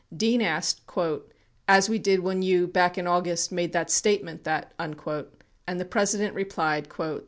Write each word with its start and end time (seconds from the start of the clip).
Dean 0.17 0.41
asked, 0.41 0.81
"As 1.67 1.87
we 1.87 1.99
did 1.99 2.21
when 2.21 2.41
you, 2.41 2.65
back 2.65 2.97
in 2.97 3.05
August, 3.05 3.51
made 3.51 3.71
that 3.73 3.91
statement 3.91 4.45
that 4.45 4.73
—"and 5.67 5.79
the 5.79 5.85
President 5.85 6.33
replied, 6.33 6.85
"That's 6.85 6.97
right." 6.97 7.19